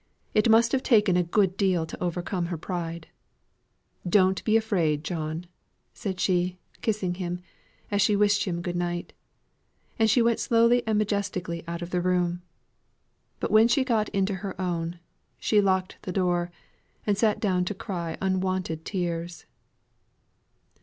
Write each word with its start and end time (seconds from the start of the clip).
It 0.33 0.49
must 0.49 0.71
have 0.71 0.81
taken 0.81 1.15
a 1.15 1.21
good 1.21 1.55
deal 1.57 1.85
to 1.85 2.03
overcome 2.03 2.47
her 2.47 2.57
pride. 2.57 3.05
Don't 4.09 4.43
be 4.43 4.57
afraid, 4.57 5.03
John," 5.03 5.45
said 5.93 6.19
she, 6.19 6.57
kissing 6.81 7.13
him, 7.13 7.39
as 7.91 8.01
she 8.01 8.15
wished 8.15 8.45
him 8.45 8.63
good 8.63 8.75
night. 8.75 9.13
And 9.99 10.09
she 10.09 10.23
went 10.23 10.39
slowly 10.39 10.81
and 10.87 10.97
majestically 10.97 11.63
out 11.67 11.83
of 11.83 11.91
the 11.91 12.01
room. 12.01 12.41
But 13.39 13.51
when 13.51 13.67
she 13.67 13.83
got 13.83 14.09
into 14.09 14.33
her 14.37 14.59
own, 14.59 14.97
she 15.37 15.61
locked 15.61 15.99
the 16.01 16.11
door, 16.11 16.49
and 17.05 17.15
sate 17.15 17.39
down 17.39 17.63
to 17.65 17.75
cry 17.75 18.17
unwonted 18.21 18.83
tears. 18.85 19.45